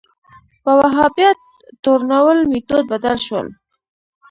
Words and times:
په 0.63 0.71
وهابیت 0.79 1.39
تورنول 1.83 2.39
میتود 2.51 2.83
بدل 2.91 3.15
شو 3.25 3.39